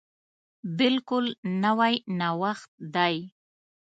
[0.77, 1.25] بلکل
[1.63, 3.15] نوی جوړښت دی.